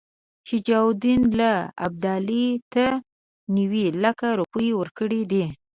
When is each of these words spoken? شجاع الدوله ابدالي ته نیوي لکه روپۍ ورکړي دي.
شجاع 0.49 0.83
الدوله 0.93 1.53
ابدالي 1.85 2.45
ته 2.73 2.85
نیوي 3.55 3.85
لکه 4.03 4.27
روپۍ 4.39 4.69
ورکړي 4.79 5.21
دي. 5.31 5.45